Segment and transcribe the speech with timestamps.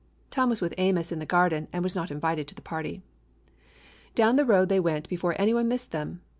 [0.31, 3.03] Tom was with Amos in the garden and was not invited to the party.
[4.15, 6.21] Down the road they went before any one missed them.